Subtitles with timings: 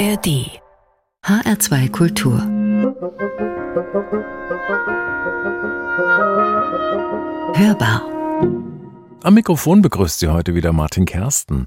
[0.00, 0.48] ARD
[1.26, 2.40] HR2 Kultur
[7.54, 8.08] Hörbar
[9.22, 11.66] Am Mikrofon begrüßt Sie heute wieder Martin Kersten.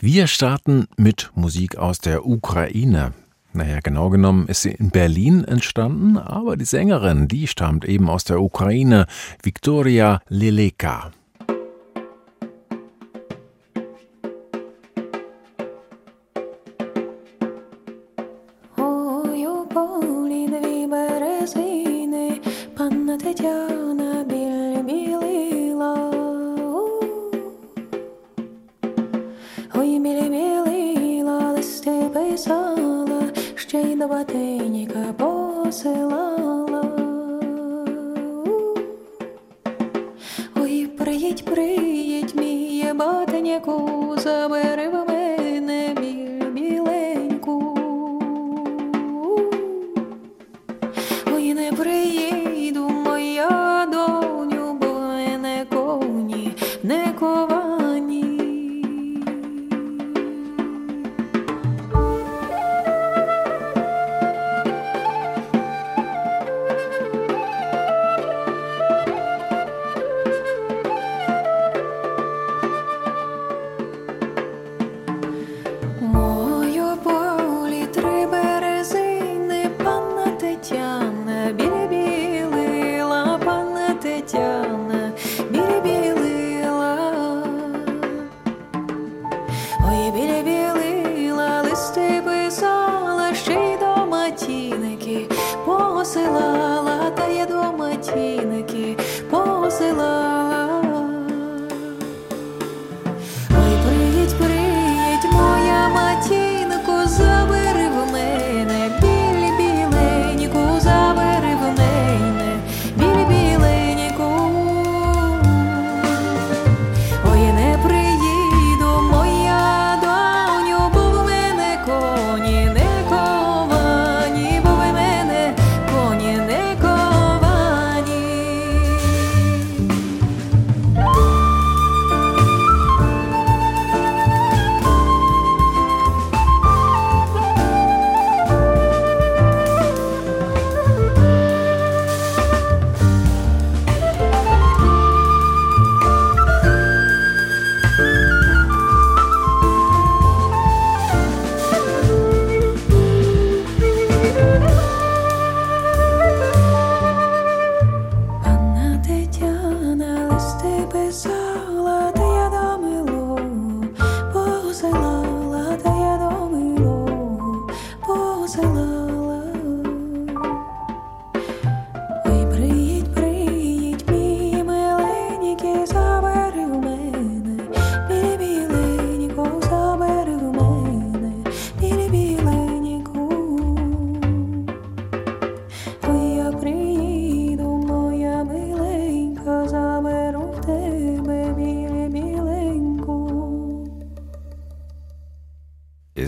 [0.00, 3.12] Wir starten mit Musik aus der Ukraine.
[3.52, 8.24] Naja, genau genommen ist sie in Berlin entstanden, aber die Sängerin, die stammt eben aus
[8.24, 9.06] der Ukraine,
[9.44, 11.12] Viktoria Leleka.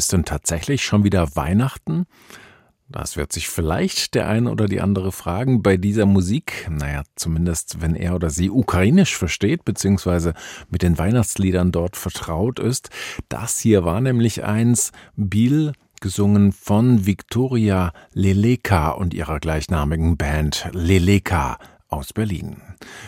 [0.02, 2.06] Ist denn tatsächlich schon wieder Weihnachten?
[2.88, 6.68] Das wird sich vielleicht der eine oder die andere fragen bei dieser Musik.
[6.68, 10.34] Naja, zumindest wenn er oder sie ukrainisch versteht, beziehungsweise
[10.70, 12.90] mit den Weihnachtsliedern dort vertraut ist.
[13.28, 15.70] Das hier war nämlich eins, Biel,
[16.00, 21.58] gesungen von Viktoria Leleka und ihrer gleichnamigen Band Leleka
[21.88, 22.56] aus Berlin.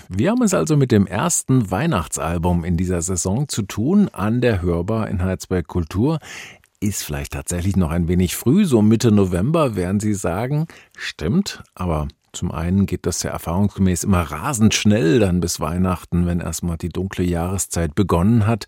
[0.08, 4.62] Wir haben es also mit dem ersten Weihnachtsalbum in dieser Saison zu tun an der
[4.62, 6.20] Hörbar in Herzberg Kultur
[6.84, 10.66] ist vielleicht tatsächlich noch ein wenig früh, so Mitte November werden Sie sagen.
[10.96, 16.40] Stimmt, aber zum einen geht das ja erfahrungsgemäß immer rasend schnell dann bis Weihnachten, wenn
[16.40, 18.66] erstmal die dunkle Jahreszeit begonnen hat.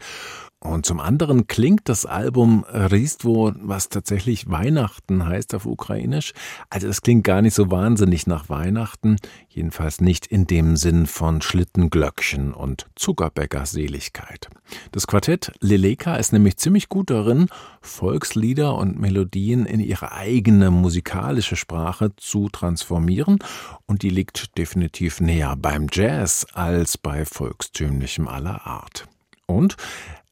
[0.66, 6.32] Und zum anderen klingt das Album Ristvo, was tatsächlich Weihnachten heißt auf Ukrainisch.
[6.70, 9.16] Also es klingt gar nicht so wahnsinnig nach Weihnachten,
[9.48, 14.48] jedenfalls nicht in dem Sinn von Schlittenglöckchen und Zuckerbäckerseligkeit.
[14.92, 17.46] Das Quartett Leleka ist nämlich ziemlich gut darin,
[17.80, 23.38] Volkslieder und Melodien in ihre eigene musikalische Sprache zu transformieren
[23.86, 29.06] und die liegt definitiv näher beim Jazz als bei volkstümlichem aller Art.
[29.46, 29.76] Und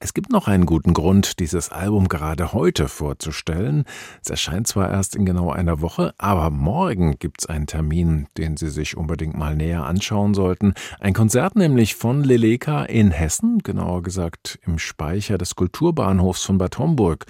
[0.01, 3.85] es gibt noch einen guten Grund, dieses Album gerade heute vorzustellen.
[4.23, 8.57] Es erscheint zwar erst in genau einer Woche, aber morgen gibt es einen Termin, den
[8.57, 10.75] Sie sich unbedingt mal näher anschauen sollten.
[11.01, 16.79] Ein Konzert nämlich von Leleka in Hessen, genauer gesagt im Speicher des Kulturbahnhofs von Bad
[16.79, 17.25] Homburg.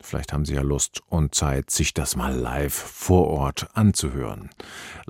[0.00, 4.50] Vielleicht haben Sie ja Lust und Zeit, sich das mal live vor Ort anzuhören.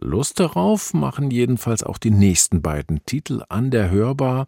[0.00, 4.46] Lust darauf machen jedenfalls auch die nächsten beiden Titel an der Hörbar.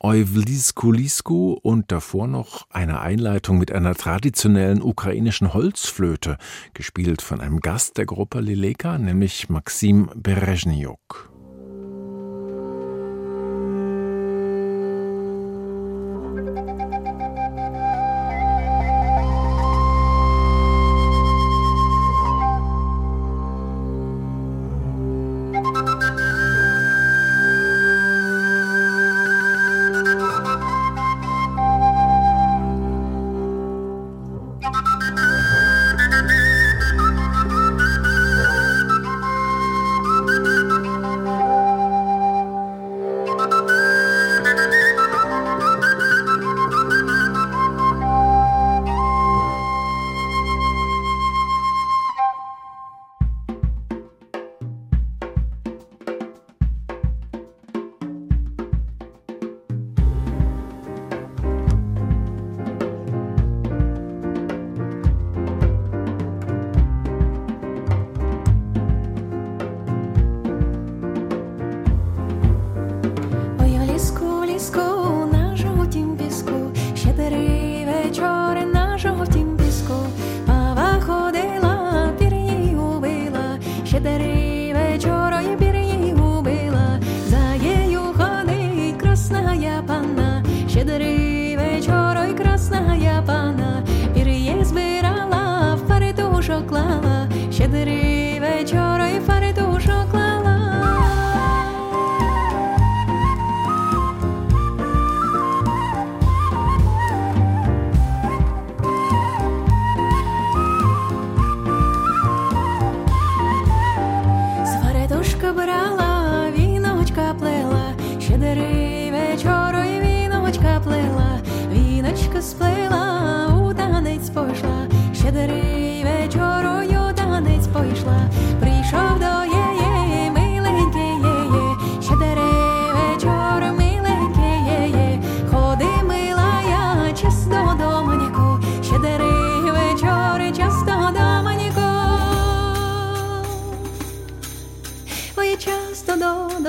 [0.00, 6.36] Euvlisku Lisku und davor noch eine Einleitung mit einer traditionellen ukrainischen Holzflöte,
[6.74, 11.33] gespielt von einem Gast der Gruppe Lileka, nämlich Maxim Berezhniuk.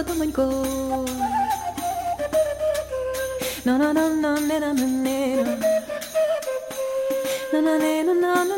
[0.05, 0.43] domańko.
[3.65, 4.85] No, no, no, no, no, no, no,
[7.53, 8.54] no, no, no, no, no, no,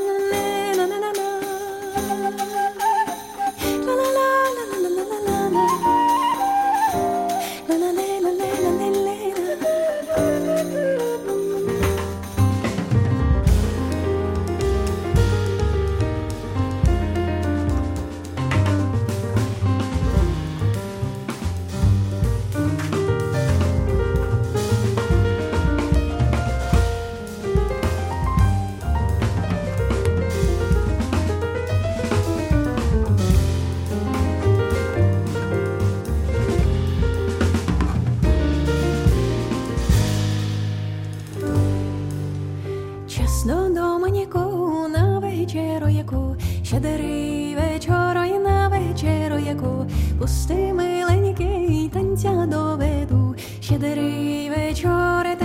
[46.17, 49.85] яку ще дари вечора і на вечеру, яку
[50.19, 55.36] пусти миленький танця доведу, ще дари вечора.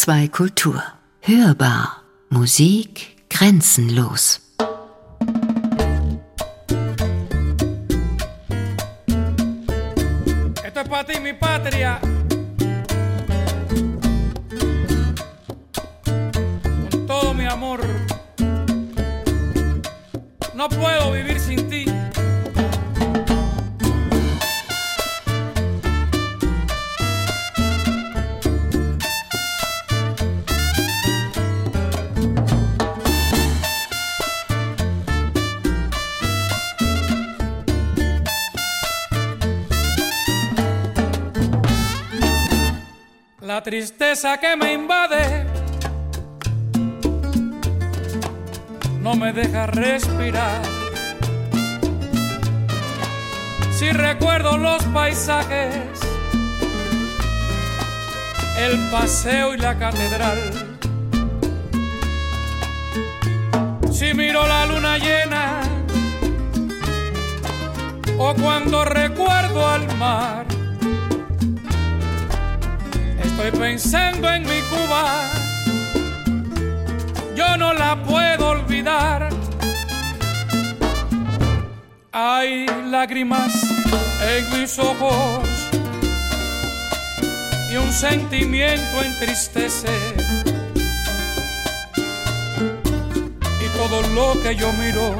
[0.00, 0.82] HR2 Kultur.
[1.20, 2.02] Hörbar.
[2.30, 4.40] Musik grenzenlos.
[20.54, 21.29] No puedo vivir
[43.70, 45.46] tristeza que me invade
[49.00, 50.60] no me deja respirar.
[53.70, 55.84] Si recuerdo los paisajes,
[58.58, 60.40] el paseo y la catedral.
[63.92, 65.60] Si miro la luna llena
[68.18, 70.49] o cuando recuerdo al mar
[73.42, 75.30] Estoy pensando en mi Cuba,
[77.34, 79.30] yo no la puedo olvidar.
[82.12, 83.54] Hay lágrimas
[84.20, 85.48] en mis ojos
[87.72, 89.88] y un sentimiento entristece.
[93.58, 95.18] Y todo lo que yo miro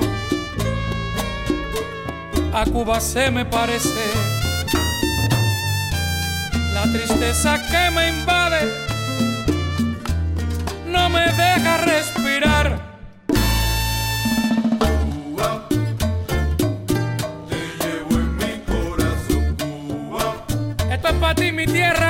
[2.52, 4.29] a Cuba se me parece
[7.20, 8.60] tristeza que me invade
[10.86, 12.80] no me deja respirar.
[14.78, 15.68] Cuba,
[17.48, 20.46] te llevo en mi corazón, Cuba.
[20.90, 22.09] Esto es para ti, mi tierra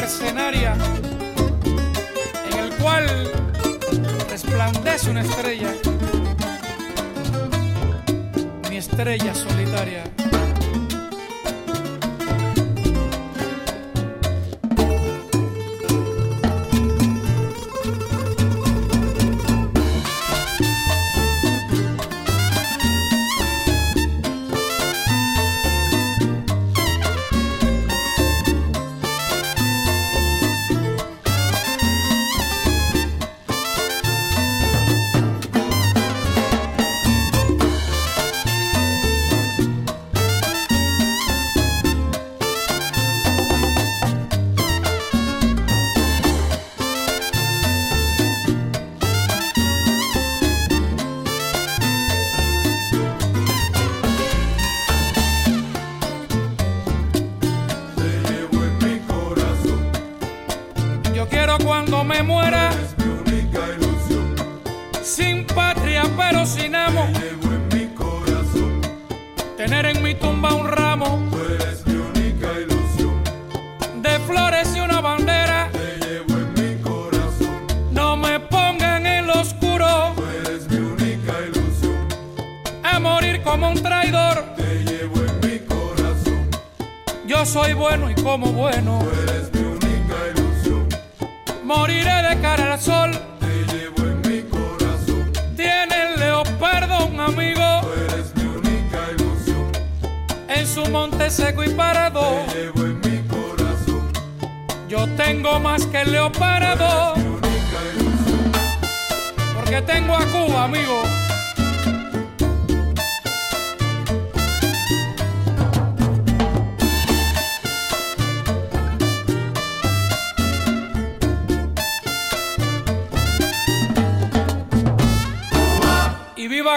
[0.00, 0.76] mercenaria,
[2.52, 3.06] en el cual
[4.28, 5.72] resplandece una estrella,
[8.68, 9.55] mi estrella solitaria.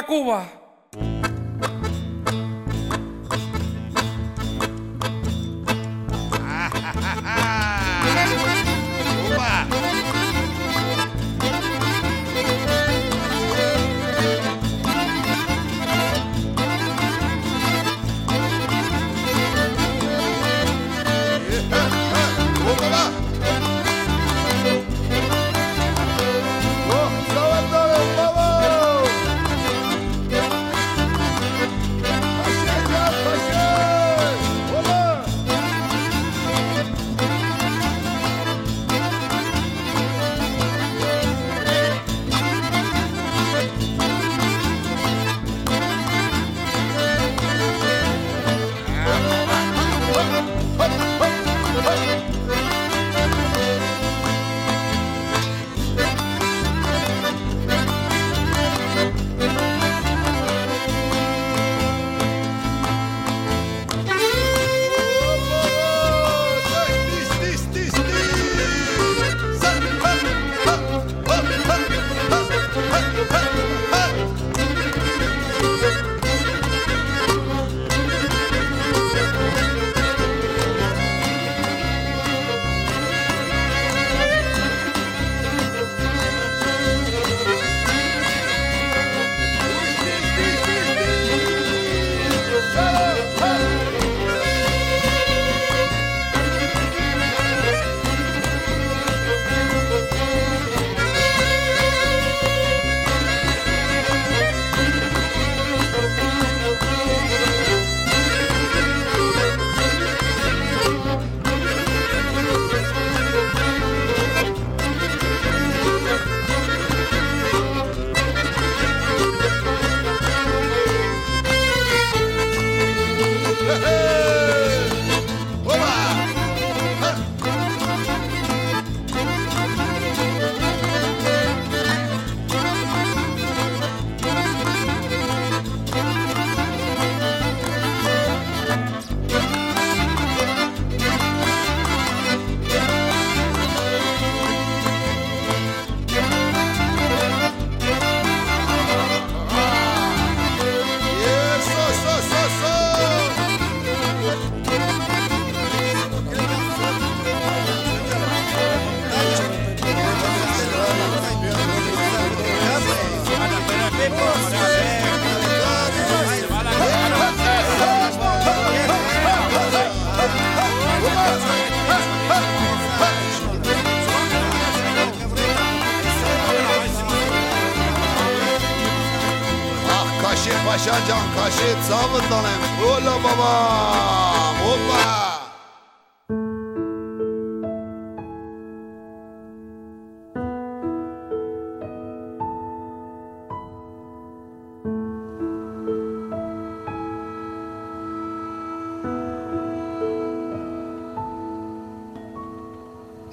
[0.03, 0.58] Cuba.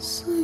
[0.07, 0.36] So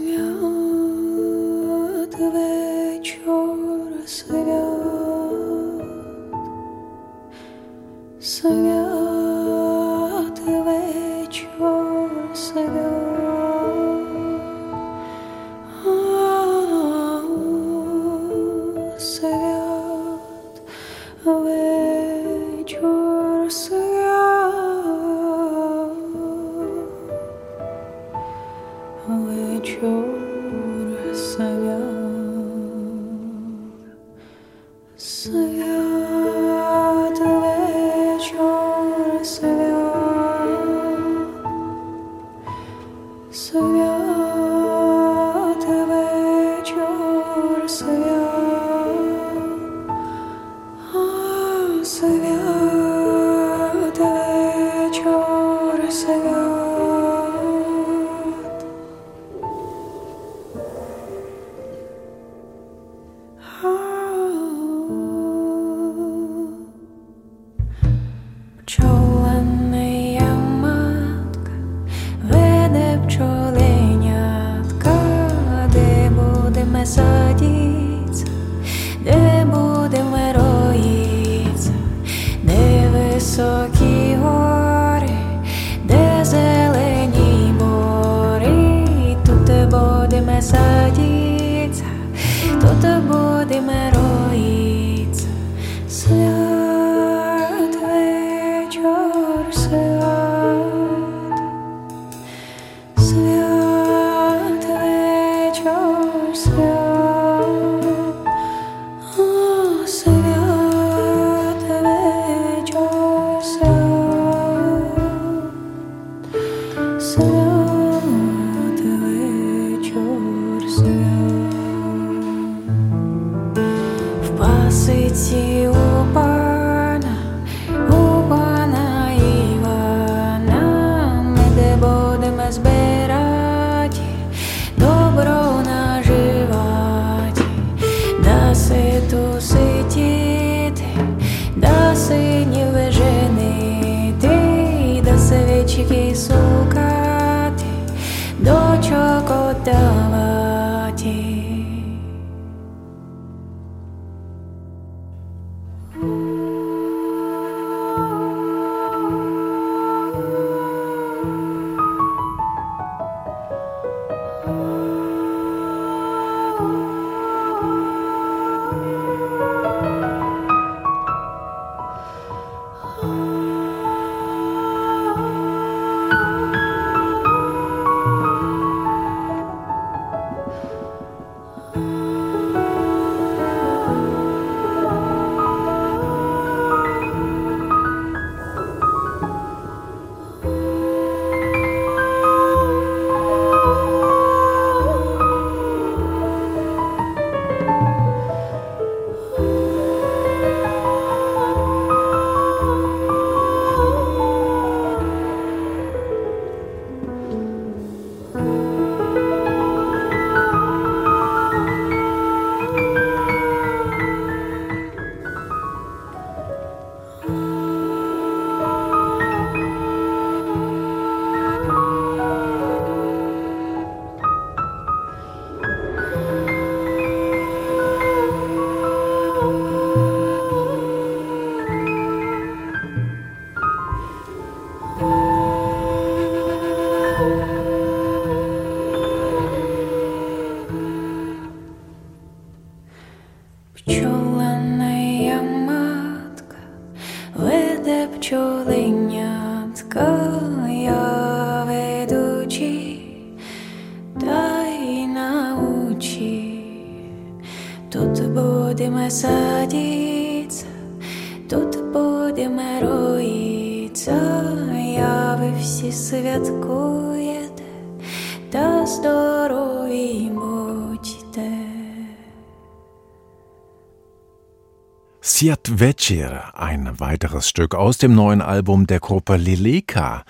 [275.43, 280.23] Siat Vecir, ein weiteres Stück aus dem neuen Album der Gruppe Leleka.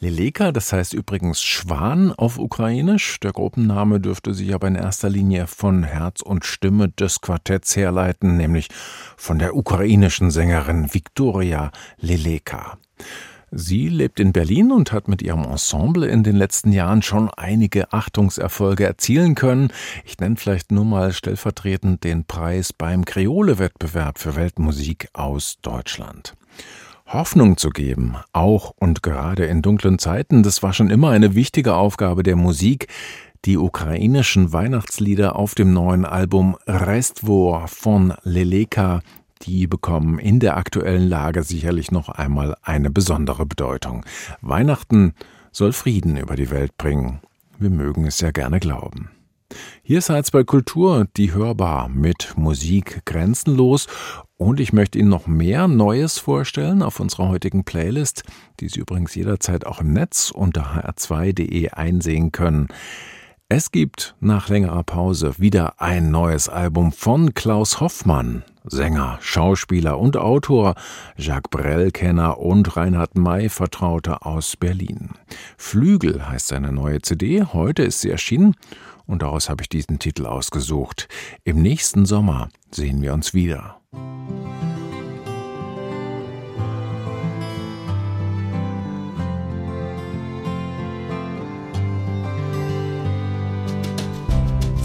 [0.00, 3.20] Leleka, das heißt übrigens Schwan auf Ukrainisch.
[3.20, 8.38] Der Gruppenname dürfte sich aber in erster Linie von Herz und Stimme des Quartetts herleiten,
[8.38, 8.68] nämlich
[9.18, 12.78] von der ukrainischen Sängerin Viktoria Leleka.
[13.56, 17.92] Sie lebt in Berlin und hat mit ihrem Ensemble in den letzten Jahren schon einige
[17.92, 19.72] Achtungserfolge erzielen können.
[20.04, 26.34] Ich nenne vielleicht nur mal stellvertretend den Preis beim Kreole-Wettbewerb für Weltmusik aus Deutschland.
[27.06, 31.74] Hoffnung zu geben, auch und gerade in dunklen Zeiten, das war schon immer eine wichtige
[31.76, 32.88] Aufgabe der Musik.
[33.44, 39.00] Die ukrainischen Weihnachtslieder auf dem neuen Album Restvor von Leleka
[39.46, 44.04] die bekommen in der aktuellen Lage sicherlich noch einmal eine besondere Bedeutung.
[44.40, 45.14] Weihnachten
[45.52, 47.20] soll Frieden über die Welt bringen.
[47.58, 49.10] Wir mögen es ja gerne glauben.
[49.82, 53.86] Hier ist Salzburg Kultur, die hörbar mit Musik grenzenlos.
[54.36, 58.24] Und ich möchte Ihnen noch mehr Neues vorstellen auf unserer heutigen Playlist,
[58.60, 62.68] die Sie übrigens jederzeit auch im Netz unter hr2.de einsehen können.
[63.48, 70.16] Es gibt nach längerer Pause wieder ein neues Album von Klaus Hoffmann, Sänger, Schauspieler und
[70.16, 70.74] Autor,
[71.16, 75.10] Jacques Brel-Kenner und Reinhard May Vertrauter aus Berlin.
[75.58, 78.54] Flügel heißt seine neue CD, heute ist sie erschienen
[79.06, 81.08] und daraus habe ich diesen Titel ausgesucht.
[81.44, 83.80] Im nächsten Sommer sehen wir uns wieder.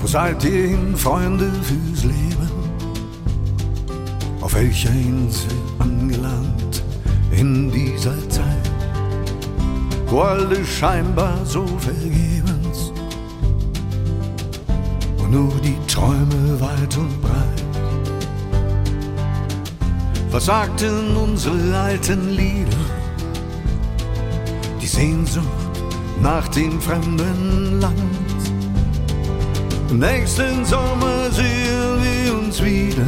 [0.02, 2.69] Wo seid ihr hin, Freunde fürs Leben?
[4.41, 6.84] Auf welcher Insel angelangt?
[7.32, 7.69] In
[10.12, 12.91] wo alles scheinbar so vergebens
[15.19, 17.63] und nur die Träume weit und breit.
[20.32, 22.78] Was sagten unsere alten Lieder?
[24.82, 25.45] Die Sehnsucht
[26.21, 27.93] nach dem fremden Land.
[29.91, 33.06] Im nächsten Sommer sehen wir uns wieder.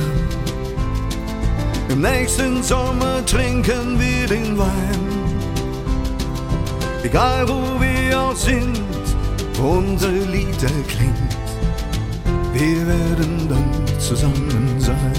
[1.92, 5.02] Im nächsten Sommer trinken wir den Wein.
[7.04, 8.80] Egal wo wir auch sind,
[9.56, 11.36] wo unser Lied erklingt,
[12.54, 15.14] wir werden dann zusammen sein.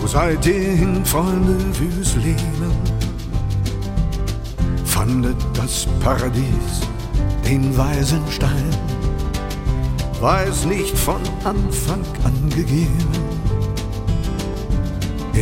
[0.00, 2.72] Wo seid ihr hin, Freunde, fürs Leben?
[4.84, 6.80] Fandet das Paradies
[7.48, 8.70] den weisen Stein?
[10.20, 13.21] War es nicht von Anfang an gegeben,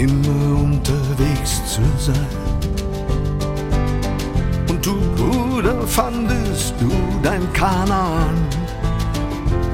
[0.01, 2.15] immer unterwegs zu sein?
[4.69, 6.91] Und du, Bruder, fandest du
[7.23, 8.37] dein Kanaan?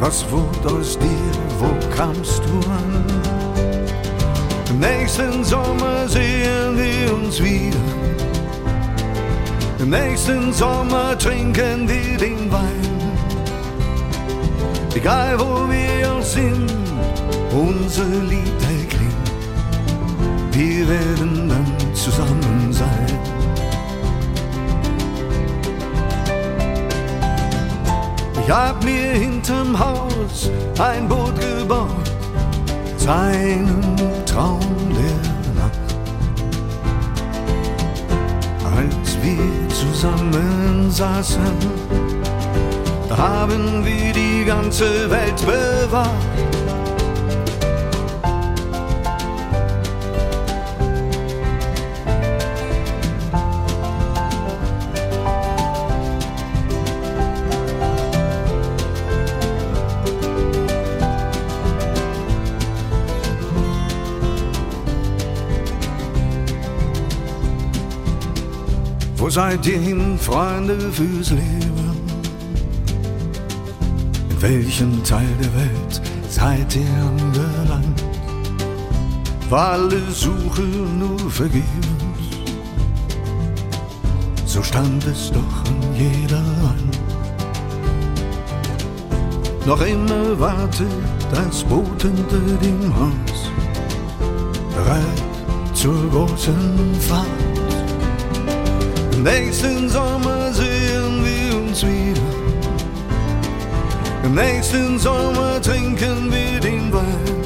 [0.00, 3.04] Was wurde aus dir, wo kamst du an?
[4.70, 7.86] Im nächsten Sommer sehen wir uns wieder.
[9.78, 12.96] Im nächsten Sommer trinken wir den Wein.
[14.94, 16.72] Egal wo wir auch sind,
[17.52, 18.75] unser Lied erklingt.
[20.56, 23.06] Wir werden dann zusammen sein.
[28.42, 32.10] Ich hab mir hinterm Haus ein Boot gebaut,
[32.96, 33.82] seinem
[34.24, 34.60] Traum
[34.96, 35.88] der Nacht.
[38.64, 41.52] Als wir zusammen saßen,
[43.10, 46.55] da haben wir die ganze Welt bewacht.
[69.36, 71.94] Wo seid ihr hin, Freunde, fürs Leben?
[74.30, 78.02] In welchem Teil der Welt seid ihr angelangt?
[79.50, 81.66] War alle Suche nur vergebens?
[84.46, 86.98] So stand es doch an jeder Wand.
[89.66, 90.88] Noch immer wartet
[91.30, 93.50] das Boot hinter dem Haus,
[94.74, 97.45] bereit zur großen Fahrt.
[99.26, 102.28] Nächsten Sommer sehen wir uns wieder.
[104.22, 107.42] Im nächsten Sommer trinken wir den Wein.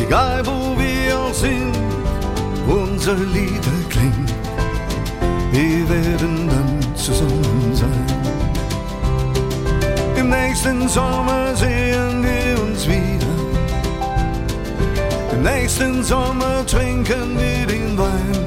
[0.00, 1.76] Egal wo wir auch sind,
[2.66, 4.32] wo unser Lied klingt,
[5.52, 8.06] wir werden dann zusammen sein.
[10.16, 13.34] Im nächsten Sommer sehen wir uns wieder.
[15.34, 18.41] Im nächsten Sommer trinken wir den Wein.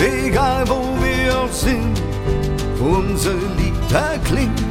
[0.00, 2.00] Egal wo wir auch sind,
[2.78, 4.62] wo unser Lied erklingt.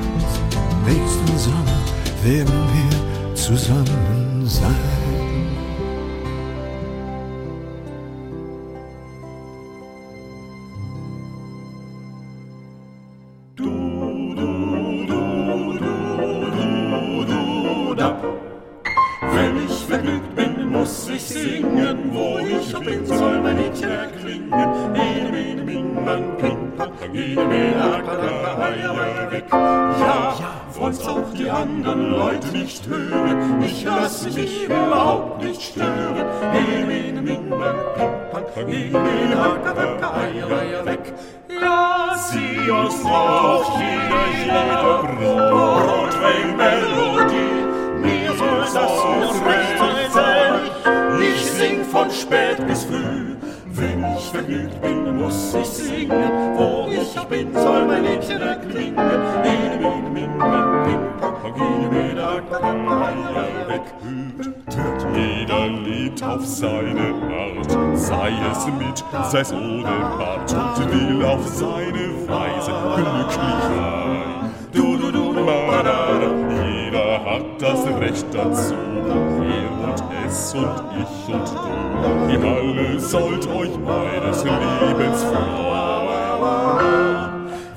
[0.85, 1.81] Nächsten Sommer
[2.23, 4.16] werden wir zusammen
[26.07, 28.95] ene, mene, akaka, eier,
[29.31, 29.45] weg.
[29.51, 30.33] Ja,
[30.73, 33.61] wollt's auch die anderen Leute nicht hören.
[33.61, 36.15] Ich lasse mich überhaupt nicht stören.
[36.15, 37.55] Pang, ene, mene,
[39.37, 41.13] akaka, eier, weg.
[41.61, 47.55] Ja, sieh uns doch jeder, jeder Broadway-Melodie.
[48.01, 49.77] Mir soll das nur recht
[50.13, 50.61] sein.
[51.19, 53.26] Ich sing von spät bis früh.
[54.37, 56.55] Vergnügt bin, muss ich singen.
[56.55, 58.95] Wo ich bin, soll mein Liedchen erklingen.
[58.95, 61.91] Ene, mene, min, min, ping, pong,
[63.67, 63.81] weg.
[64.03, 69.83] Hütet jeder Lied auf seine Art, sei es mit, sei es ohne
[70.19, 74.51] Bart, und will auf seine Weise glücklich sein.
[74.71, 75.86] Du, du, du, ma, da, da.
[75.86, 75.86] Jeder
[77.37, 82.33] hat das Recht dazu, er und es und ich und du.
[82.33, 85.57] Ihr alle sollt euch meines Lebens freuen.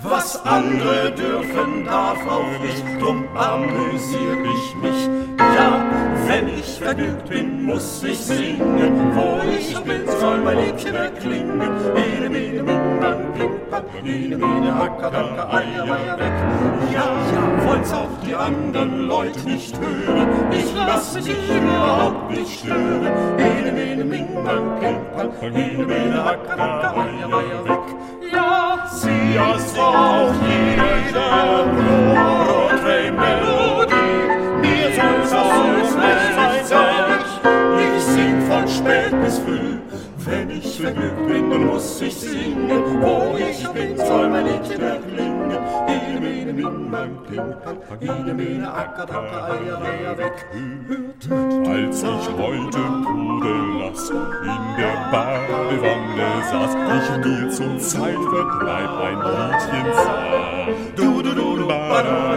[0.02, 5.10] Was andere dürfen, darf auch ich, drum amüsier ich mich.
[5.38, 5.84] Ja,
[6.26, 11.60] wenn ich vergnügt bin, muss ich singen, wo ich bin, soll mein Liedchen erklingen.
[11.60, 16.32] Ene, mene, ming, mang, ping, pang, ene, mene, hacker, danke, eier, eier, weg.
[16.94, 20.28] Ja, ja, wollt's auch die anderen Leute nicht hören.
[20.50, 23.06] Ich lass mich überhaupt nicht stören.
[23.38, 27.79] Ene, mene, ming, mang, ping, pang, ene, mene, hacker, danke, eier, eier, weg.
[28.32, 34.60] Ja, sie ist auch jeder Broadway-Melodie.
[34.60, 37.18] Mir soll's auch nicht sein.
[37.78, 39.78] Ich sing von spät bis früh.
[40.30, 43.02] Wenn ich vergnügt bin, dann muss ich singen.
[43.02, 45.50] Wo ich bin, soll mein Liedchen erklingen.
[45.88, 47.52] Ene, mene, min, mang, ping,
[48.00, 50.46] ene, mene, acker, danke, eier, eier, weg.
[50.86, 59.94] Hört, Als ich heute Pudellass in der Badewanne saß, ich mir zum Zeitvertreib ein Liedchen
[59.94, 60.68] sah.
[60.94, 62.29] Du, du, du, du, badada,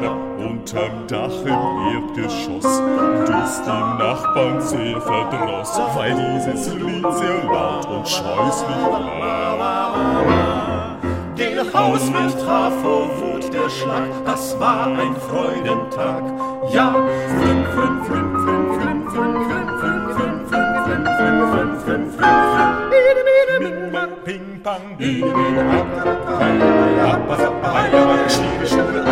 [0.63, 1.53] unterm Dach im
[1.93, 2.81] Erdgeschoss,
[3.27, 10.97] das die Nachbarn sehr verdross, weil dieses Lied sehr laut und scheußlich war.
[11.37, 16.23] Den Hauswirt traf vor Wut der Schlag, das war ein Freudentag.
[16.71, 16.95] Ja,
[17.41, 21.09] fünf, fünf, fünf, fünf, fünf, fünf, fünf, fünf, fünf, fünf, fünf, fünf,
[21.53, 22.27] fünf, fünf, fünf,
[22.93, 28.07] Ede, mede, ming, mang, Ping, pang, ede, mede, akka, akka, eier, eier, appa, sappa, eier,
[28.07, 29.03] eier, schniebe, schniebe,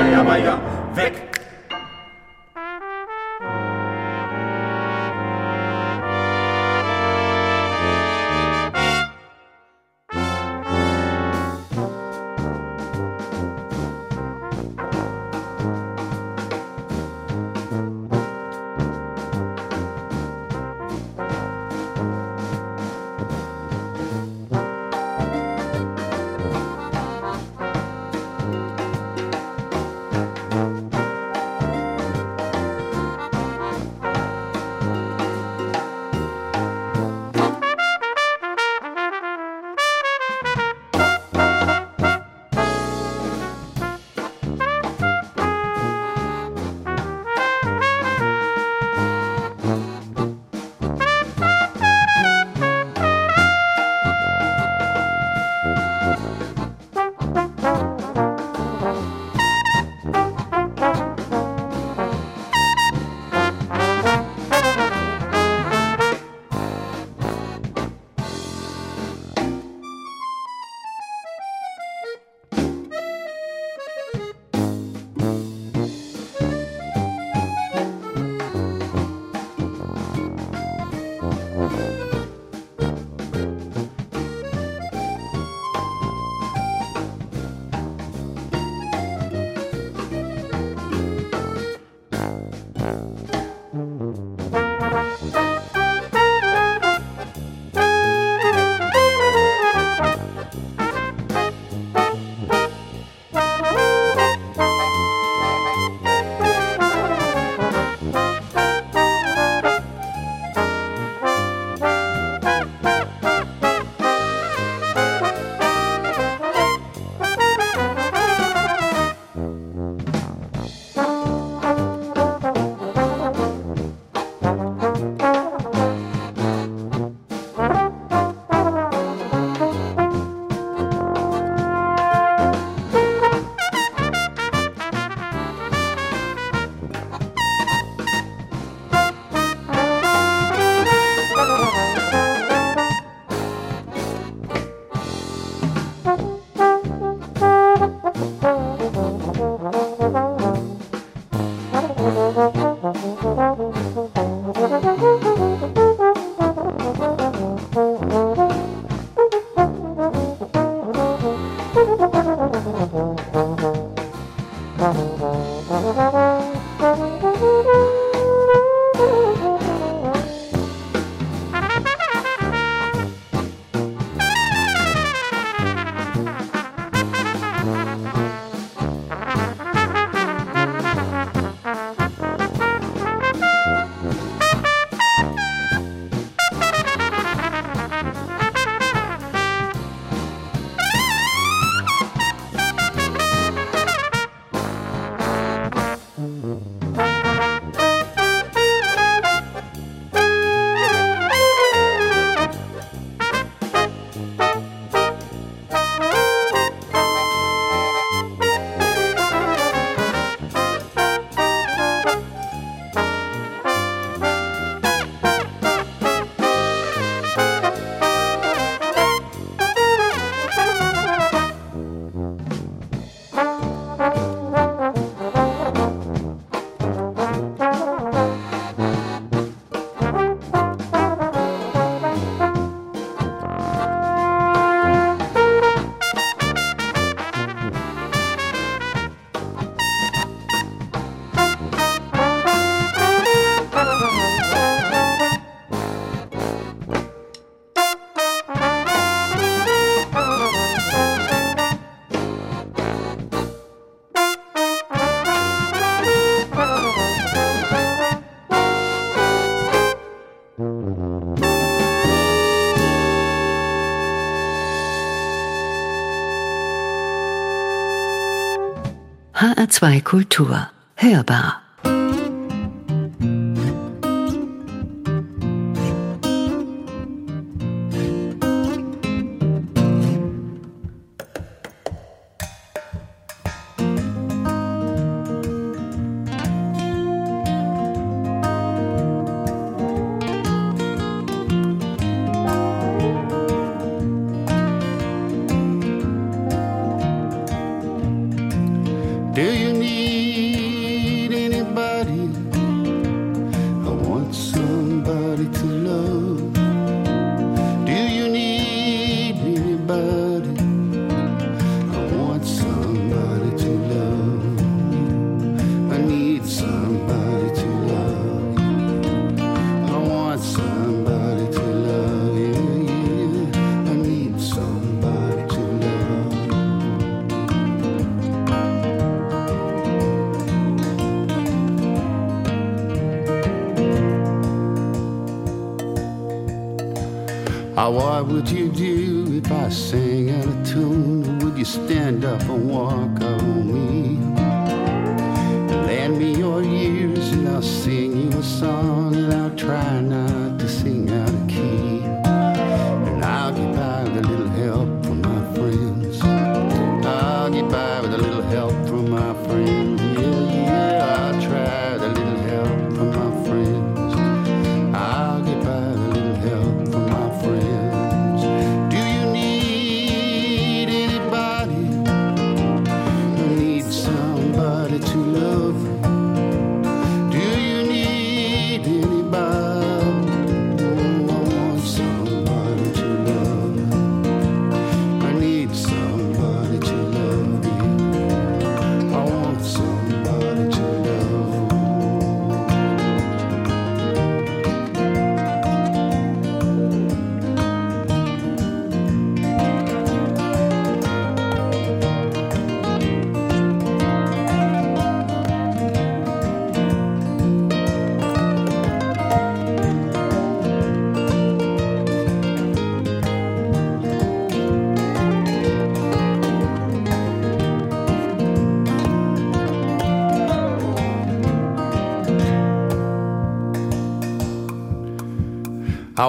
[269.71, 270.67] HR2 Kultur.
[270.95, 271.61] Hörbar.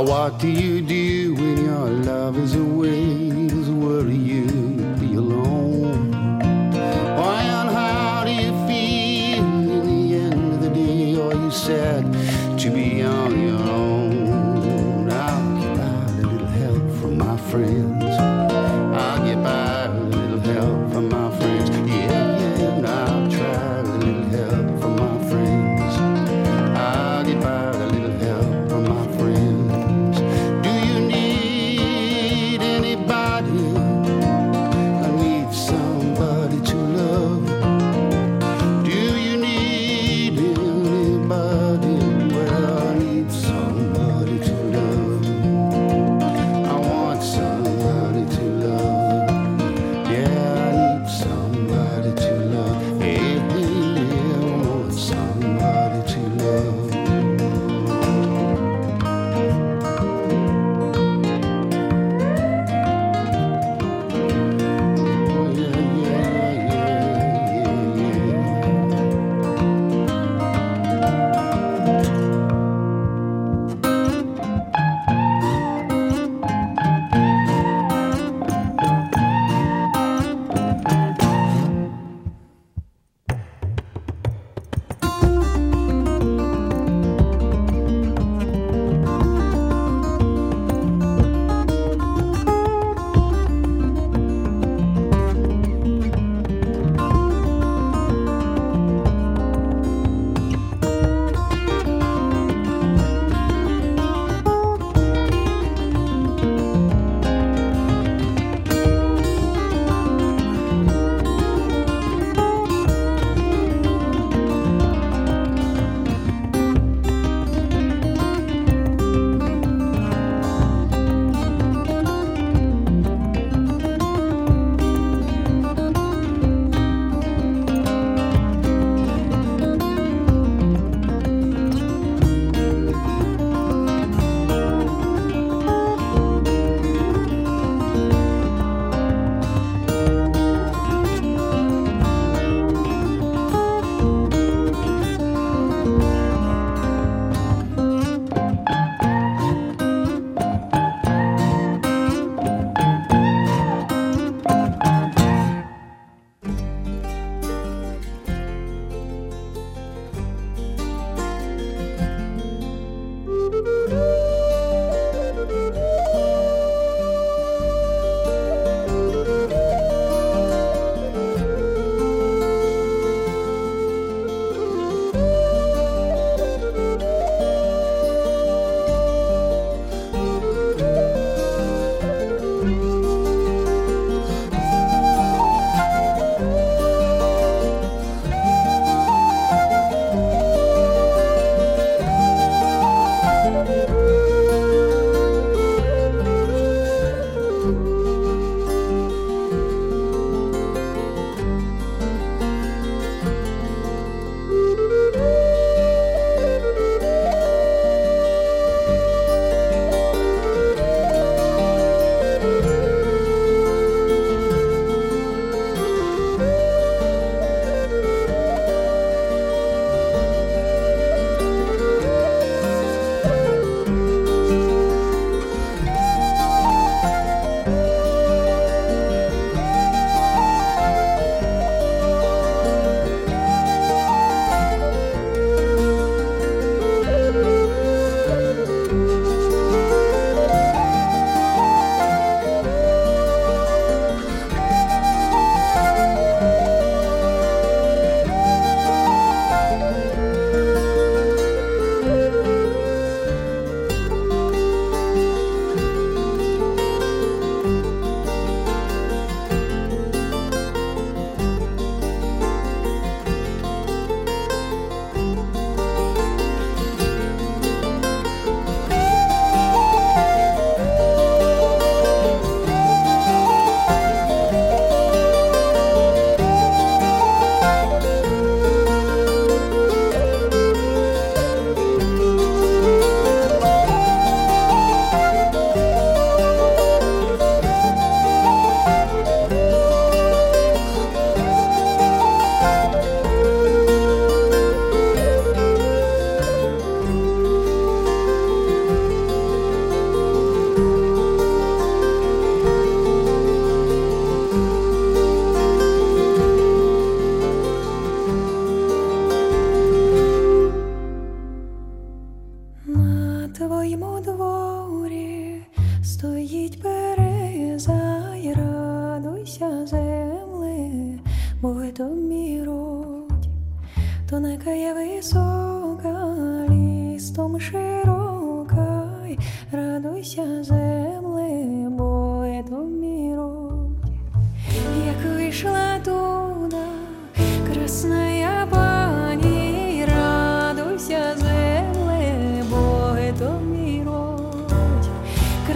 [0.03, 0.72] What do you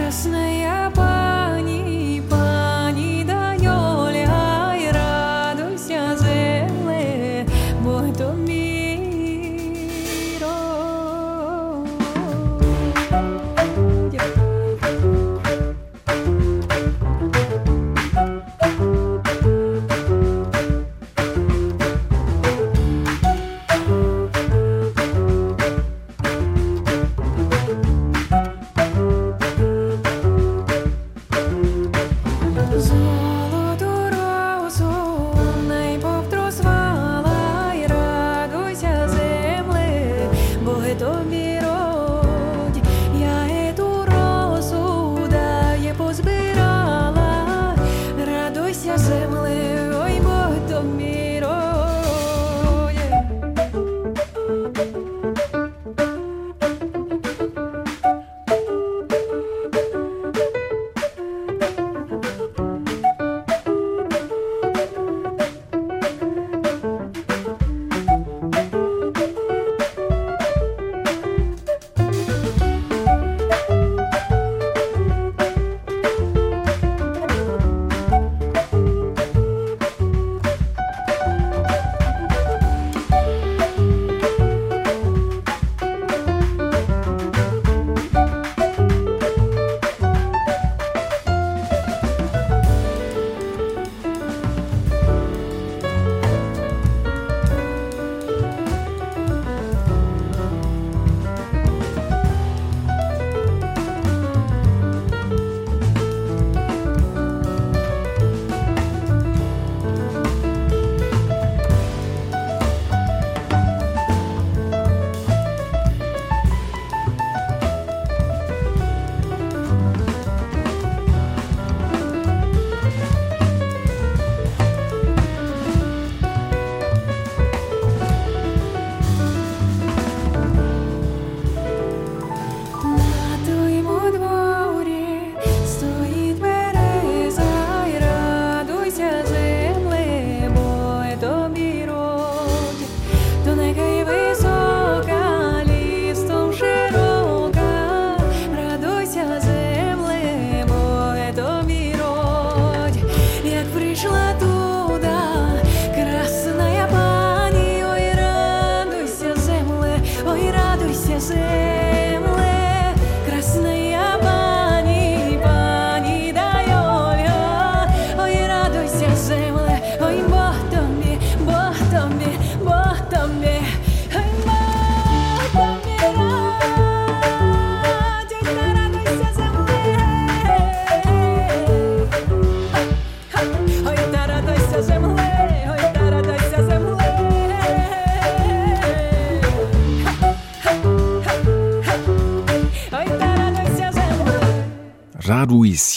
[0.07, 0.56] last night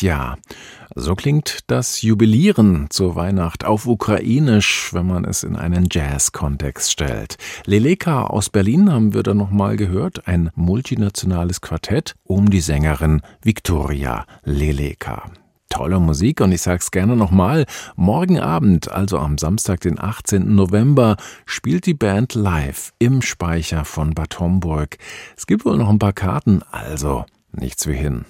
[0.00, 0.36] Raduisja.
[0.94, 7.36] So klingt das Jubilieren zur Weihnacht auf Ukrainisch, wenn man es in einen Jazz-Kontext stellt.
[7.64, 14.26] Leleka aus Berlin haben wir da nochmal gehört, ein multinationales Quartett um die Sängerin Viktoria
[14.42, 15.30] Leleka.
[15.68, 20.56] Tolle Musik und ich sag's gerne nochmal, morgen Abend, also am Samstag, den 18.
[20.56, 24.98] November, spielt die Band live im Speicher von Bad Homburg.
[25.36, 28.24] Es gibt wohl noch ein paar Karten, also nichts wie hin.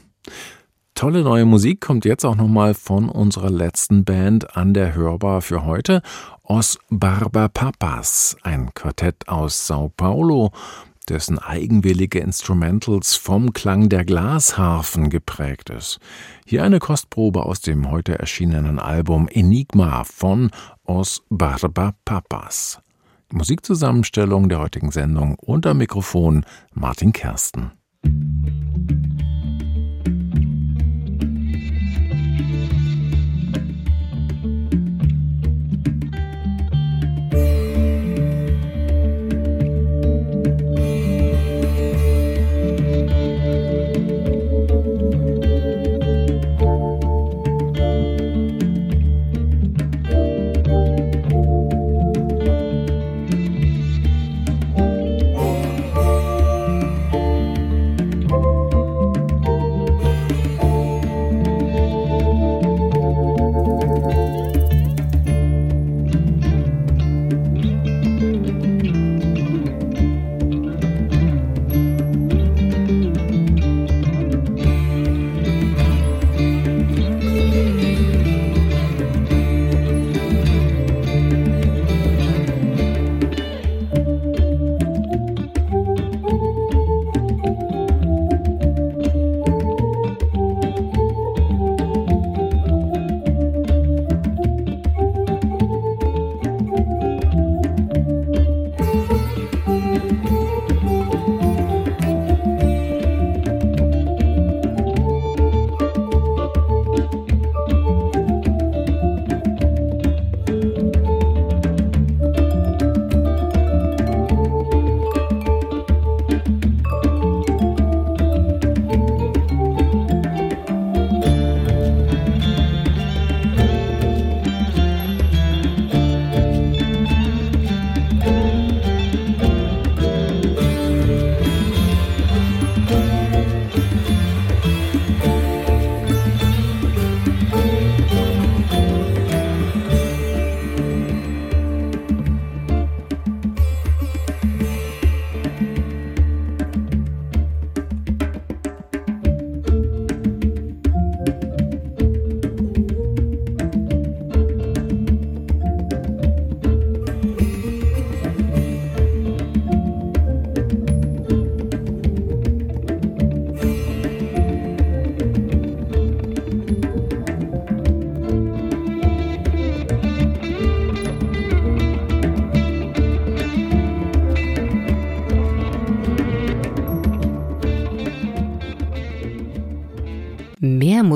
[1.00, 5.64] Tolle neue Musik kommt jetzt auch nochmal von unserer letzten Band an der Hörbar für
[5.64, 6.02] heute,
[6.42, 10.52] Os Barba Papas, ein Quartett aus Sao Paulo,
[11.08, 16.00] dessen eigenwillige Instrumentals vom Klang der Glasharfen geprägt ist.
[16.44, 20.50] Hier eine Kostprobe aus dem heute erschienenen Album Enigma von
[20.84, 22.78] Os Barba Papas.
[23.32, 26.44] Musikzusammenstellung der heutigen Sendung unter Mikrofon
[26.74, 27.70] Martin Kersten.